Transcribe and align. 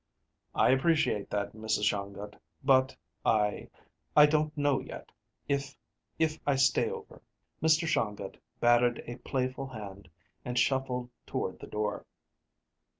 "I 0.55 0.71
appreciate 0.71 1.29
that, 1.29 1.53
Mrs. 1.53 1.83
Shongut; 1.83 2.35
but 2.63 2.95
I 3.23 3.69
I 4.17 4.25
don't 4.25 4.57
know 4.57 4.79
yet 4.79 5.11
if 5.47 5.77
if 6.17 6.39
I 6.47 6.55
stay 6.55 6.89
over." 6.89 7.21
Mr. 7.61 7.87
Shongut 7.87 8.37
batted 8.59 9.03
a 9.05 9.17
playful 9.17 9.67
hand 9.67 10.09
and 10.43 10.57
shuffled 10.57 11.11
toward 11.27 11.59
the 11.59 11.67
door. 11.67 12.07